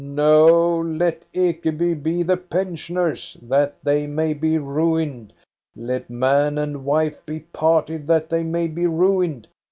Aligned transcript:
No, 0.03 0.77
let 0.79 1.25
Ekeby 1.35 1.93
be 2.01 2.23
the 2.23 2.35
pensioners', 2.35 3.37
that 3.39 3.75
they 3.83 4.07
may 4.07 4.33
be 4.33 4.57
ruined. 4.57 5.31
Let 5.75 6.09
man 6.09 6.57
and 6.57 6.85
wife 6.85 7.23
be 7.23 7.41
parted, 7.41 8.07
that 8.07 8.27
they 8.27 8.41
may 8.41 8.65
be 8.65 8.87
ruined 8.87 9.47